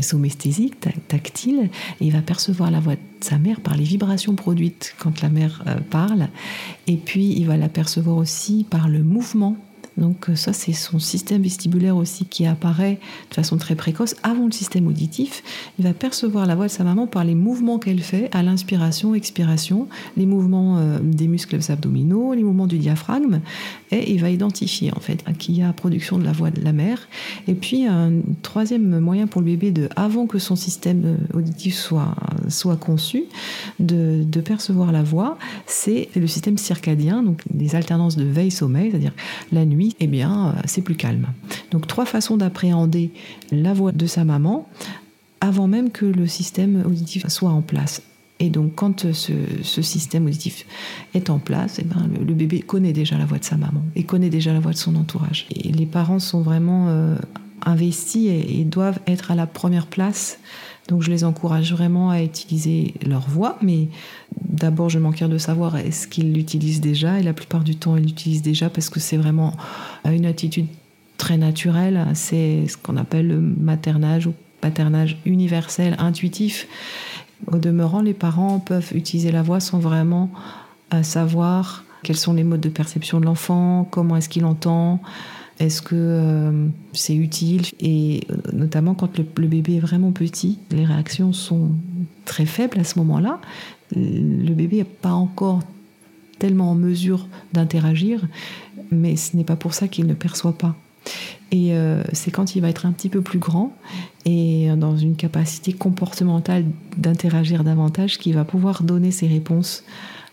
somesthésique, 0.00 0.74
tactile, 1.08 1.70
et 2.00 2.06
il 2.06 2.12
va 2.12 2.22
percevoir 2.22 2.70
la 2.70 2.80
voix 2.80 2.96
de 2.96 3.00
sa 3.20 3.38
mère 3.38 3.60
par 3.60 3.76
les 3.76 3.84
vibrations 3.84 4.34
produites 4.34 4.94
quand 4.98 5.22
la 5.22 5.28
mère 5.28 5.62
euh, 5.66 5.76
parle, 5.78 6.28
et 6.88 6.96
puis 6.96 7.32
il 7.32 7.46
va 7.46 7.56
l'apercevoir 7.56 8.16
aussi 8.16 8.66
par 8.68 8.88
le 8.88 9.02
mouvement 9.02 9.56
donc 10.00 10.30
euh, 10.30 10.34
ça, 10.34 10.52
c'est 10.52 10.72
son 10.72 10.98
système 10.98 11.42
vestibulaire 11.42 11.96
aussi 11.96 12.24
qui 12.24 12.46
apparaît 12.46 12.98
de 13.28 13.34
façon 13.34 13.58
très 13.58 13.74
précoce 13.74 14.16
avant 14.22 14.46
le 14.46 14.52
système 14.52 14.86
auditif. 14.86 15.42
Il 15.78 15.84
va 15.84 15.92
percevoir 15.92 16.46
la 16.46 16.56
voix 16.56 16.66
de 16.66 16.72
sa 16.72 16.84
maman 16.84 17.06
par 17.06 17.22
les 17.24 17.34
mouvements 17.34 17.78
qu'elle 17.78 18.00
fait 18.00 18.28
à 18.32 18.42
l'inspiration, 18.42 19.14
expiration, 19.14 19.88
les 20.16 20.26
mouvements 20.26 20.78
euh, 20.78 20.98
des 21.02 21.28
muscles 21.28 21.58
abdominaux, 21.68 22.32
les 22.32 22.42
mouvements 22.42 22.66
du 22.66 22.78
diaphragme, 22.78 23.40
et 23.92 24.12
il 24.12 24.20
va 24.20 24.30
identifier 24.30 24.90
en 24.96 25.00
fait 25.00 25.22
qu'il 25.38 25.56
y 25.56 25.62
a 25.62 25.72
production 25.72 26.18
de 26.18 26.24
la 26.24 26.32
voix 26.32 26.50
de 26.50 26.62
la 26.62 26.72
mère. 26.72 27.08
Et 27.46 27.54
puis 27.54 27.86
un 27.86 28.12
troisième 28.42 29.00
moyen 29.00 29.26
pour 29.26 29.42
le 29.42 29.46
bébé 29.46 29.70
de, 29.70 29.88
avant 29.96 30.26
que 30.26 30.38
son 30.38 30.56
système 30.56 31.02
euh, 31.04 31.38
auditif 31.38 31.76
soit 31.76 32.76
conçu, 32.76 33.24
de, 33.78 34.24
de 34.24 34.40
percevoir 34.40 34.92
la 34.92 35.02
voix, 35.02 35.36
c'est 35.66 36.08
le 36.16 36.26
système 36.26 36.56
circadien, 36.56 37.22
donc 37.22 37.42
les 37.56 37.74
alternances 37.76 38.16
de 38.16 38.24
veille-sommeil, 38.24 38.90
c'est-à-dire 38.90 39.12
la 39.52 39.66
nuit 39.66 39.89
eh 39.98 40.06
bien, 40.06 40.48
euh, 40.48 40.60
c'est 40.66 40.82
plus 40.82 40.96
calme. 40.96 41.26
Donc 41.70 41.86
trois 41.86 42.04
façons 42.04 42.36
d'appréhender 42.36 43.12
la 43.50 43.72
voix 43.72 43.92
de 43.92 44.06
sa 44.06 44.24
maman 44.24 44.68
avant 45.40 45.66
même 45.66 45.90
que 45.90 46.04
le 46.04 46.26
système 46.26 46.82
auditif 46.86 47.26
soit 47.28 47.50
en 47.50 47.62
place. 47.62 48.02
Et 48.40 48.48
donc, 48.48 48.74
quand 48.74 49.12
ce, 49.12 49.82
système 49.82 50.26
auditif 50.26 50.64
est 51.12 51.28
en 51.28 51.38
place, 51.38 51.78
eh 51.78 51.84
ben, 51.84 52.08
le, 52.18 52.34
bébé 52.34 52.60
connaît 52.60 52.94
déjà 52.94 53.18
la 53.18 53.26
voix 53.26 53.38
de 53.38 53.44
sa 53.44 53.56
maman 53.56 53.82
et 53.94 54.04
connaît 54.04 54.30
déjà 54.30 54.54
la 54.54 54.60
voix 54.60 54.72
de 54.72 54.78
son 54.78 54.96
entourage. 54.96 55.46
Et 55.54 55.70
les 55.70 55.84
parents 55.84 56.18
sont 56.18 56.40
vraiment 56.40 56.86
euh, 56.88 57.16
investis 57.66 58.28
et, 58.28 58.64
doivent 58.64 58.98
être 59.06 59.30
à 59.30 59.34
la 59.34 59.46
première 59.46 59.86
place. 59.86 60.38
Donc, 60.90 61.02
je 61.02 61.10
les 61.10 61.22
encourage 61.22 61.72
vraiment 61.72 62.10
à 62.10 62.20
utiliser 62.20 62.94
leur 63.06 63.28
voix, 63.28 63.56
mais 63.62 63.86
d'abord, 64.42 64.88
je 64.88 64.98
manquais 64.98 65.28
de 65.28 65.38
savoir 65.38 65.76
est-ce 65.76 66.08
qu'ils 66.08 66.32
l'utilisent 66.32 66.80
déjà? 66.80 67.20
Et 67.20 67.22
la 67.22 67.32
plupart 67.32 67.62
du 67.62 67.76
temps, 67.76 67.96
ils 67.96 68.02
l'utilisent 68.02 68.42
déjà 68.42 68.68
parce 68.70 68.88
que 68.88 68.98
c'est 68.98 69.16
vraiment 69.16 69.54
une 70.04 70.26
attitude 70.26 70.66
très 71.16 71.36
naturelle. 71.36 72.04
C'est 72.14 72.66
ce 72.66 72.76
qu'on 72.76 72.96
appelle 72.96 73.28
le 73.28 73.40
maternage 73.40 74.26
ou 74.26 74.34
paternage 74.60 75.16
universel, 75.24 75.94
intuitif. 76.00 76.66
Au 77.46 77.58
demeurant, 77.58 78.02
les 78.02 78.12
parents 78.12 78.58
peuvent 78.58 78.90
utiliser 78.92 79.30
la 79.30 79.42
voix 79.42 79.60
sans 79.60 79.78
vraiment 79.78 80.28
euh, 80.92 81.04
savoir 81.04 81.84
quels 82.02 82.16
sont 82.16 82.32
les 82.32 82.42
modes 82.42 82.60
de 82.60 82.68
perception 82.68 83.20
de 83.20 83.26
l'enfant, 83.26 83.86
comment 83.92 84.16
est-ce 84.16 84.28
qu'il 84.28 84.44
entend, 84.44 85.00
est-ce 85.60 85.82
que 85.82 85.94
euh, 85.94 86.68
c'est 86.94 87.14
utile? 87.14 87.66
Et 87.80 88.22
euh, 88.30 88.36
notamment 88.52 88.94
quand 88.94 89.18
le, 89.18 89.46
bébé 89.46 89.76
est 89.76 89.80
vraiment 89.80 90.10
petit, 90.10 90.58
les 90.70 90.86
réactions 90.86 91.32
sont 91.32 91.72
très 92.24 92.46
faibles 92.46 92.80
à 92.80 92.84
ce 92.84 92.98
moment-là 92.98 93.40
le 93.96 94.54
bébé 94.54 94.78
n'est 94.78 94.84
pas 94.84 95.12
encore 95.12 95.60
tellement 96.38 96.70
en 96.70 96.74
mesure 96.74 97.26
d'interagir, 97.52 98.26
mais 98.92 99.16
ce 99.16 99.36
n'est 99.36 99.44
pas 99.44 99.56
pour 99.56 99.74
ça 99.74 99.88
qu'il 99.88 100.06
ne 100.06 100.14
perçoit 100.14 100.56
pas. 100.56 100.76
Et 101.50 101.74
euh, 101.74 102.04
c'est 102.12 102.30
quand 102.30 102.54
il 102.54 102.60
va 102.60 102.68
être 102.68 102.86
un 102.86 102.92
petit 102.92 103.08
peu 103.08 103.20
plus 103.20 103.40
grand 103.40 103.76
et 104.24 104.68
dans 104.76 104.96
une 104.96 105.16
capacité 105.16 105.72
comportementale 105.72 106.64
d'interagir 106.96 107.64
davantage 107.64 108.18
qu'il 108.18 108.34
va 108.34 108.44
pouvoir 108.44 108.84
donner 108.84 109.10
ses 109.10 109.26
réponses 109.26 109.82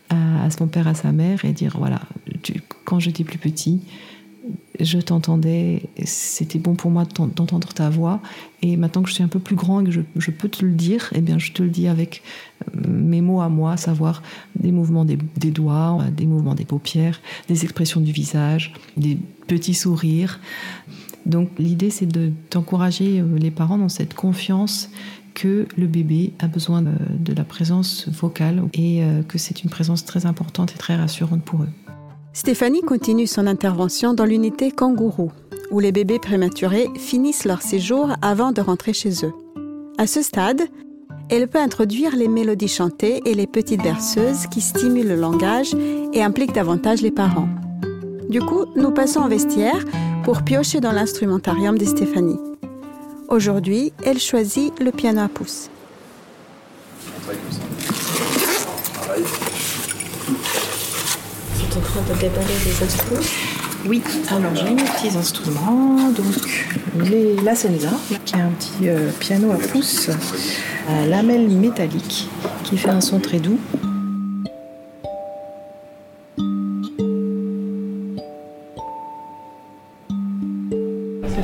à, 0.09 0.49
son 0.51 0.67
père, 0.67 0.87
à 0.87 0.93
sa 0.93 1.11
mère 1.11 1.43
et 1.43 1.51
dire 1.51 1.77
voilà, 1.79 2.01
quand 2.85 2.99
j'étais 2.99 3.23
plus 3.23 3.39
petit, 3.39 3.81
je 4.79 4.99
t'entendais, 4.99 5.83
c'était 6.05 6.59
bon 6.59 6.75
pour 6.75 6.91
moi 6.91 7.05
d'entendre 7.05 7.69
ta 7.69 7.89
voix. 7.89 8.21
Et 8.61 8.77
maintenant 8.77 9.03
que 9.03 9.09
je 9.09 9.15
suis 9.15 9.23
un 9.23 9.27
peu 9.27 9.39
plus 9.39 9.55
grand 9.55 9.81
et 9.81 9.85
que 9.85 9.91
je, 9.91 10.31
peux 10.31 10.49
te 10.49 10.65
le 10.65 10.71
dire, 10.71 11.11
eh 11.15 11.21
bien, 11.21 11.37
je 11.37 11.51
te 11.51 11.63
le 11.63 11.69
dis 11.69 11.87
avec 11.87 12.23
euh, 12.75 12.81
mes 12.87 13.21
mots 13.21 13.41
à 13.41 13.49
moi, 13.49 13.77
savoir 13.77 14.23
des 14.55 14.71
mouvements 14.71 15.05
des, 15.05 15.17
doigts, 15.51 15.99
des 16.11 16.25
mouvements 16.25 16.55
des 16.55 16.65
paupières, 16.65 17.21
des 17.47 17.63
expressions 17.63 18.01
du 18.01 18.11
visage, 18.11 18.73
des 18.97 19.17
petits 19.47 19.73
sourires. 19.75 20.39
Donc, 21.25 21.49
l'idée, 21.59 21.89
c'est 21.89 22.05
de 22.05 22.31
d'encourager 22.51 23.19
euh, 23.19 23.37
les 23.37 23.51
parents 23.51 23.77
dans 23.77 23.89
cette 23.89 24.13
confiance 24.13 24.89
que 25.37 25.67
le 25.77 25.85
bébé 25.85 26.33
a 26.39 26.47
besoin 26.47 26.81
de, 26.81 27.33
la 27.33 27.43
présence 27.43 28.07
vocale 28.07 28.63
et 28.73 29.03
euh, 29.03 29.21
que 29.21 29.37
c'est 29.37 29.63
une 29.63 29.69
présence 29.69 30.03
très 30.03 30.25
importante 30.25 30.71
et 30.73 30.77
très 30.77 30.95
rassurante 30.95 31.43
pour 31.43 31.61
eux. 31.61 31.69
Stéphanie 32.37 32.83
continue 32.83 33.25
son 33.25 33.47
intervention 33.47 34.13
dans 34.13 34.23
l'unité 34.23 34.69
kangourou, 34.69 35.31
où 35.71 35.79
les 35.79 35.91
bébés 35.91 36.19
prématurés 36.19 36.87
finissent 36.95 37.45
leur 37.45 37.63
séjour 37.63 38.11
avant 38.21 38.51
de 38.51 38.61
rentrer 38.61 38.93
chez 38.93 39.25
eux. 39.25 39.33
À 39.97 40.05
ce 40.05 40.21
stade, 40.21 40.61
elle 41.31 41.47
peut 41.47 41.57
introduire 41.57 42.15
les 42.15 42.27
mélodies 42.27 42.67
chantées 42.67 43.23
et 43.25 43.33
les 43.33 43.47
petites 43.47 43.81
berceuses 43.81 44.45
qui 44.51 44.61
stimulent 44.61 45.07
le 45.07 45.15
langage 45.15 45.73
et 46.13 46.21
impliquent 46.21 46.53
davantage 46.53 47.01
les 47.01 47.09
parents. 47.09 47.49
Du 48.29 48.39
coup, 48.39 48.65
nous 48.75 48.91
passons 48.91 49.21
au 49.21 49.27
vestiaire 49.27 49.83
pour 50.23 50.43
piocher 50.43 50.79
dans 50.79 50.91
l'instrumentarium 50.91 51.75
de 51.75 51.85
Stéphanie. 51.85 52.39
Aujourd'hui, 53.29 53.93
elle 54.05 54.19
choisit 54.19 54.79
le 54.79 54.91
piano 54.91 55.21
à 55.21 55.27
pouce. 55.27 55.71
En 61.77 61.81
train 61.81 62.01
de 62.01 62.19
déballer 62.19 62.53
des 62.65 62.83
instruments 62.83 63.21
Oui, 63.85 64.01
alors 64.29 64.55
j'ai 64.55 64.69
mes 64.73 64.83
petits 64.83 65.15
instruments, 65.15 66.09
donc 66.11 66.65
la 67.43 67.55
Senza, 67.55 67.91
qui 68.25 68.35
est 68.35 68.41
un 68.41 68.49
petit 68.49 68.89
euh, 68.89 69.11
piano 69.19 69.51
à 69.51 69.57
pouce 69.57 70.09
à 70.89 71.05
lamelle 71.05 71.49
métallique, 71.49 72.29
qui 72.63 72.77
fait 72.77 72.89
un 72.89 73.01
son 73.01 73.19
très 73.19 73.39
doux. 73.39 73.59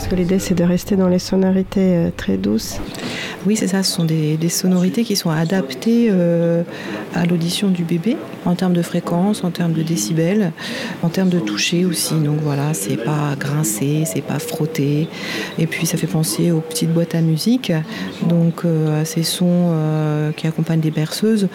Parce 0.03 0.15
que 0.15 0.19
l'idée, 0.19 0.39
c'est 0.39 0.53
de 0.53 0.65
rester 0.65 0.97
dans 0.97 1.07
les 1.07 1.17
sonorités 1.17 1.95
euh, 1.95 2.09
très 2.17 2.35
douces. 2.35 2.77
Oui, 3.45 3.55
c'est 3.55 3.67
ça. 3.67 3.83
Ce 3.83 3.93
sont 3.93 4.03
des, 4.03 4.37
sonorités 4.49 5.05
qui 5.05 5.15
sont 5.15 5.29
adaptées 5.29 6.09
euh, 6.11 6.63
à 7.15 7.25
l'audition 7.25 7.69
du 7.69 7.85
bébé 7.85 8.17
en 8.43 8.55
termes 8.55 8.73
de 8.73 8.81
fréquence, 8.81 9.45
en 9.45 9.51
termes 9.51 9.71
de 9.71 9.81
décibels, 9.81 10.51
en 11.03 11.07
termes 11.07 11.29
de 11.29 11.39
toucher 11.39 11.85
aussi. 11.85 12.15
Donc 12.15 12.39
voilà, 12.41 12.73
c'est 12.73 12.97
pas 12.97 13.35
grincé, 13.39 14.03
c'est 14.05 14.21
pas 14.21 14.39
frotté. 14.39 15.07
Et 15.57 15.67
puis 15.67 15.85
ça 15.85 15.97
fait 15.97 16.07
penser 16.07 16.51
aux 16.51 16.59
petites 16.59 16.91
boîtes 16.91 17.15
à 17.15 17.21
musique, 17.21 17.71
donc 18.27 18.65
euh, 18.65 19.01
à 19.01 19.05
ces 19.05 19.23
sons 19.23 19.73
qui 20.35 20.47
accompagnent 20.47 20.81
des 20.81 20.91
berceuses. 20.91 21.47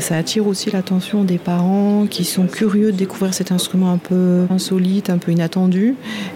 Ça 0.00 0.16
attire 0.16 0.48
aussi 0.48 0.72
l'attention 0.72 1.22
des 1.22 1.38
parents 1.38 2.06
qui 2.10 2.24
sont 2.24 2.46
curieux 2.46 2.90
de 2.90 2.96
découvrir 2.96 3.32
cet 3.32 3.52
instrument 3.52 3.92
un 3.92 3.98
peu 3.98 4.46
insolite, 4.50 5.08
un 5.08 5.18
peu 5.18 5.30
inattendu. 5.30 5.94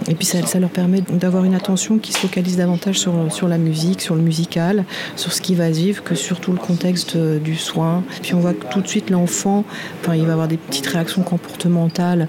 Et 0.08 0.14
puis 0.14 0.26
ça 0.26 0.60
leur 0.60 0.70
permet 0.70 1.00
d'avoir 1.10 1.39
une 1.44 1.54
attention 1.54 1.98
qui 1.98 2.12
se 2.12 2.18
focalise 2.18 2.56
davantage 2.56 2.98
sur, 2.98 3.12
sur 3.32 3.48
la 3.48 3.58
musique, 3.58 4.00
sur 4.00 4.14
le 4.14 4.22
musical, 4.22 4.84
sur 5.16 5.32
ce 5.32 5.40
qui 5.40 5.54
va 5.54 5.70
vivre 5.70 6.02
que 6.02 6.14
sur 6.14 6.40
tout 6.40 6.52
le 6.52 6.58
contexte 6.58 7.16
euh, 7.16 7.38
du 7.38 7.56
soin. 7.56 8.02
Puis 8.22 8.34
on 8.34 8.40
voit 8.40 8.52
que 8.52 8.66
tout 8.66 8.80
de 8.80 8.88
suite 8.88 9.10
l'enfant, 9.10 9.64
enfin, 10.00 10.14
il 10.14 10.26
va 10.26 10.32
avoir 10.32 10.48
des 10.48 10.56
petites 10.56 10.86
réactions 10.86 11.22
comportementales, 11.22 12.28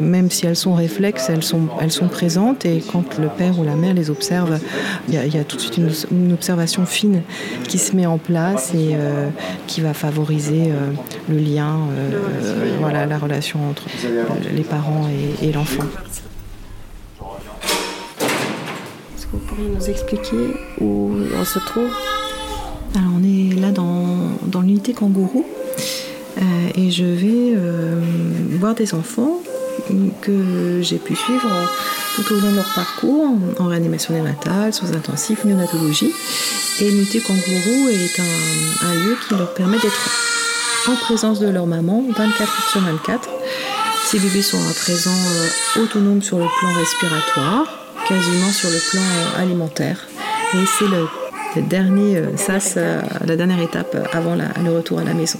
même 0.00 0.30
si 0.30 0.46
elles 0.46 0.56
sont 0.56 0.74
réflexes, 0.74 1.28
elles 1.28 1.42
sont, 1.42 1.68
elles 1.80 1.92
sont 1.92 2.08
présentes. 2.08 2.64
Et 2.64 2.82
quand 2.92 3.18
le 3.18 3.28
père 3.28 3.58
ou 3.58 3.64
la 3.64 3.74
mère 3.76 3.94
les 3.94 4.10
observe, 4.10 4.58
il 5.08 5.14
y 5.14 5.38
a, 5.38 5.44
tout 5.44 5.56
de 5.56 5.62
suite 5.62 5.78
une, 6.10 6.32
observation 6.32 6.86
fine 6.86 7.22
qui 7.66 7.78
se 7.78 7.96
met 7.96 8.06
en 8.06 8.18
place 8.18 8.72
et 8.74 8.90
euh, 8.92 9.28
qui 9.66 9.80
va 9.80 9.94
favoriser 9.94 10.64
euh, 10.68 10.90
le 11.28 11.38
lien, 11.38 11.78
voilà, 12.80 13.06
la 13.06 13.18
relation 13.18 13.58
entre 13.68 13.84
les 14.54 14.62
parents 14.62 15.08
et, 15.40 15.48
et 15.48 15.52
l'enfant. 15.52 15.84
vous 19.32 19.38
nous 19.62 19.90
expliquer 19.90 20.54
où 20.80 21.12
on 21.34 21.44
se 21.44 21.58
trouve 21.58 21.90
Alors 22.94 23.10
on 23.16 23.22
est 23.24 23.54
là 23.60 23.70
dans, 23.70 24.04
dans 24.46 24.60
l'unité 24.60 24.92
kangourou 24.92 25.44
euh, 26.38 26.42
et 26.76 26.90
je 26.90 27.04
vais 27.04 27.54
euh, 27.56 28.00
voir 28.58 28.74
des 28.74 28.94
enfants 28.94 29.40
que 30.22 30.80
j'ai 30.82 30.98
pu 30.98 31.14
suivre 31.14 31.48
tout 32.16 32.34
au 32.34 32.40
long 32.40 32.50
de 32.50 32.56
leur 32.56 32.74
parcours 32.74 33.30
en 33.58 33.66
réanimation 33.66 34.12
néonatale, 34.12 34.74
sous 34.74 34.86
intensif, 34.86 35.44
néonatologie. 35.44 36.12
Et 36.80 36.90
l'unité 36.90 37.20
kangourou 37.20 37.88
est 37.88 38.20
un, 38.20 38.88
un, 38.88 38.94
lieu 38.94 39.16
qui 39.26 39.34
leur 39.34 39.54
permet 39.54 39.78
d'être 39.78 40.10
en 40.88 40.96
présence 40.96 41.38
de 41.38 41.48
leur 41.48 41.66
maman 41.66 42.04
24 42.16 42.40
heures 42.40 42.70
sur 42.70 42.80
24. 42.80 43.28
Ces 44.04 44.18
bébés 44.18 44.42
sont 44.42 44.58
à 44.68 44.74
présent 44.74 45.10
euh, 45.10 45.82
autonomes 45.82 46.22
sur 46.22 46.38
le 46.38 46.46
plan 46.58 46.72
respiratoire, 46.72 47.87
quasiment 48.08 48.50
sur 48.50 48.70
le 48.70 48.90
plan 48.90 49.02
euh, 49.02 49.42
alimentaire. 49.42 50.06
Et 50.54 50.64
c'est 50.78 50.86
le, 50.86 51.62
dernier 51.68 52.16
euh, 52.16 52.36
sas, 52.36 52.74
euh, 52.76 53.02
la 53.26 53.36
dernière 53.36 53.60
étape 53.60 53.96
avant 54.12 54.34
le 54.34 54.70
retour 54.70 54.98
à 55.00 55.04
la 55.04 55.12
maison. 55.12 55.38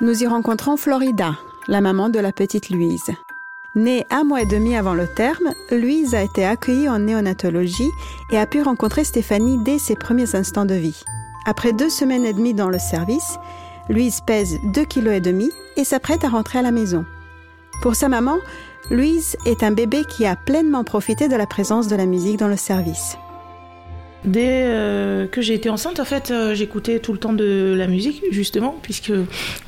Nous 0.00 0.22
y 0.22 0.26
rencontrons 0.26 0.76
Florida, 0.76 1.34
la 1.66 1.80
maman 1.80 2.10
de 2.10 2.20
la 2.20 2.32
petite 2.32 2.70
Louise. 2.70 3.10
Née 3.74 4.06
un 4.10 4.22
mois 4.22 4.42
et 4.42 4.46
demi 4.46 4.76
avant 4.76 4.94
le 4.94 5.08
terme, 5.08 5.50
Louise 5.72 6.14
a 6.14 6.22
été 6.22 6.46
accueillie 6.46 6.88
en 6.88 7.00
néonatologie 7.00 7.90
et 8.30 8.38
a 8.38 8.46
pu 8.46 8.62
rencontrer 8.62 9.02
Stéphanie 9.02 9.58
dès 9.64 9.78
ses 9.78 9.96
premiers 9.96 10.36
instants 10.36 10.64
de 10.64 10.74
vie. 10.74 11.02
Après 11.46 11.72
deux 11.72 11.90
semaines 11.90 12.24
et 12.24 12.32
demie 12.32 12.54
dans 12.54 12.68
le 12.68 12.78
service, 12.78 13.36
Louise 13.88 14.20
pèse 14.24 14.58
2,5 14.74 14.86
kg 14.86 15.50
et 15.76 15.84
s'apprête 15.84 16.24
à 16.24 16.28
rentrer 16.28 16.60
à 16.60 16.62
la 16.62 16.70
maison. 16.70 17.04
Pour 17.82 17.96
sa 17.96 18.08
maman, 18.08 18.36
Louise 18.90 19.36
est 19.46 19.62
un 19.62 19.70
bébé 19.70 20.02
qui 20.04 20.26
a 20.26 20.36
pleinement 20.36 20.84
profité 20.84 21.26
de 21.28 21.36
la 21.36 21.46
présence 21.46 21.88
de 21.88 21.96
la 21.96 22.04
musique 22.04 22.38
dans 22.38 22.48
le 22.48 22.56
service. 22.56 23.16
Dès 24.26 24.64
euh, 24.66 25.26
que 25.26 25.40
j'ai 25.40 25.54
été 25.54 25.70
enceinte, 25.70 26.00
en 26.00 26.04
fait, 26.04 26.30
euh, 26.30 26.54
j'écoutais 26.54 26.98
tout 26.98 27.12
le 27.12 27.18
temps 27.18 27.32
de 27.32 27.74
la 27.76 27.86
musique, 27.86 28.22
justement, 28.30 28.78
puisque 28.82 29.12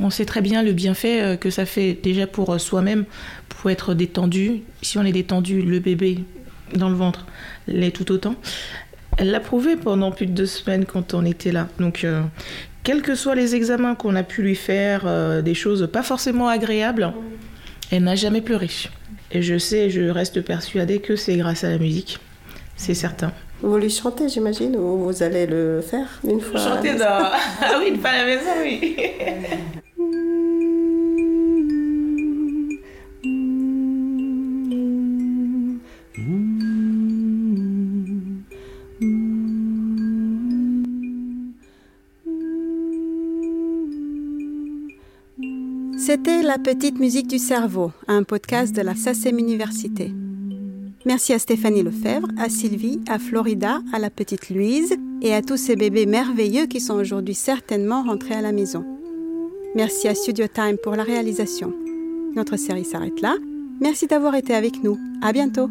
on 0.01 0.11
sait 0.11 0.27
très 0.27 0.43
bien 0.43 0.63
le 0.63 0.73
bienfait 0.73 1.23
euh, 1.23 1.37
que 1.37 1.49
ça 1.49 1.65
fait 1.65 1.99
déjà 2.03 2.27
pour 2.27 2.61
soi-même, 2.61 3.07
pour 3.49 3.71
être 3.71 3.95
détendu. 3.95 4.63
Si 4.83 4.99
on 4.99 5.03
est 5.03 5.13
détendu, 5.13 5.63
le 5.63 5.79
bébé 5.79 6.19
dans 6.75 6.91
le 6.91 6.95
ventre 6.95 7.27
l'est 7.69 7.93
tout 7.93 8.13
autant. 8.13 8.35
Elle 9.17 9.31
l'a 9.31 9.41
prouvé 9.41 9.77
pendant 9.77 10.11
plus 10.11 10.27
de 10.27 10.33
deux 10.33 10.47
semaines 10.47 10.85
quand 10.85 11.15
on 11.15 11.25
était 11.25 11.53
là. 11.53 11.69
Donc, 11.79 12.07
quels 12.83 13.01
que 13.01 13.15
soient 13.15 13.35
les 13.35 13.55
examens 13.55 13.95
qu'on 13.95 14.15
a 14.15 14.23
pu 14.23 14.43
lui 14.43 14.57
faire, 14.57 15.43
des 15.43 15.55
choses 15.55 15.89
pas 15.91 16.03
forcément 16.03 16.49
agréables, 16.49 17.15
elle 17.91 18.05
n'a 18.05 18.15
jamais 18.15 18.43
pleuré. 18.43 18.69
Et 19.33 19.43
je 19.43 19.59
sais, 19.59 19.91
je 19.91 20.03
reste 20.03 20.41
persuadée 20.43 21.01
que 21.01 21.17
c'est 21.17 21.37
grâce 21.37 21.65
à 21.65 21.71
la 21.71 21.79
musique. 21.79 22.19
C'est 22.77 22.95
certain. 22.95 23.33
Vous 23.63 23.77
lui 23.79 23.91
chantez, 23.91 24.29
j'imagine, 24.29 24.77
ou 24.77 24.99
vous 24.99 25.23
allez 25.23 25.47
le 25.47 25.81
faire 25.81 26.07
une 26.25 26.41
fois 26.41 26.61
Chanter 26.61 26.95
dans... 26.95 27.05
ah 27.63 27.79
oui, 27.79 27.89
une 27.89 28.01
fois 28.01 28.11
à 28.11 28.19
la 28.19 28.27
maison, 28.27 28.51
oui. 28.63 28.97
C'était 46.07 46.45
La 46.45 46.57
petite 46.57 47.01
musique 47.01 47.27
du 47.27 47.41
cerveau, 47.41 47.91
un 48.07 48.23
podcast 48.23 48.73
de 48.73 48.81
la 48.81 48.95
SACEM 48.95 49.41
Université. 49.41 50.15
Merci 51.05 51.33
à 51.33 51.41
Stéphanie 51.41 51.83
Lefebvre, 51.83 52.29
à 52.39 52.49
Sylvie, 52.49 53.01
à 53.09 53.19
Florida, 53.19 53.81
à 53.93 53.99
la 53.99 54.09
petite 54.09 54.49
Louise 54.51 54.95
et 55.21 55.35
à 55.35 55.43
tous 55.43 55.57
ces 55.57 55.75
bébés 55.75 56.07
merveilleux 56.07 56.67
qui 56.67 56.79
sont 56.79 56.95
aujourd'hui 56.95 57.35
certainement 57.35 58.05
rentrés 58.05 58.37
à 58.37 58.41
la 58.41 58.53
maison. 58.53 58.85
Merci 59.75 60.07
à 60.07 60.15
Studio 60.15 60.47
Time 60.47 60.77
pour 60.81 60.95
la 60.95 61.03
réalisation. 61.03 61.75
Notre 62.37 62.57
série 62.57 62.85
s'arrête 62.85 63.21
là. 63.21 63.35
Merci 63.81 64.07
d'avoir 64.07 64.37
été 64.37 64.55
avec 64.55 64.85
nous. 64.85 65.01
À 65.23 65.33
bientôt. 65.33 65.69